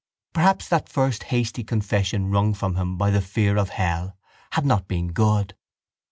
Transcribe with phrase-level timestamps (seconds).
[0.33, 4.17] Perhaps that first hasty confession wrung from him by the fear of hell
[4.53, 5.55] had not been good?